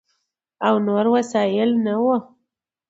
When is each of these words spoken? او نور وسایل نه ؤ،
او 0.67 0.75
نور 0.87 1.05
وسایل 1.15 1.69
نه 1.85 1.93
ؤ، 2.13 2.17